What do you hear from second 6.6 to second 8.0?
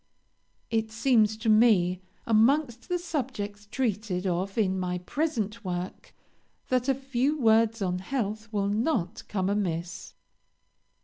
that a few words on